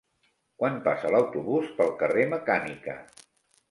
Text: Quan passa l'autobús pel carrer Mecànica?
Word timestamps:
Quan 0.61 0.79
passa 0.87 1.13
l'autobús 1.17 1.71
pel 1.79 1.95
carrer 2.03 2.29
Mecànica? 2.37 3.01